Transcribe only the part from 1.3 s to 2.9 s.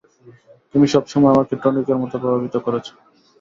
আমাকে টনিকের মতো প্রভাবিত করেছ।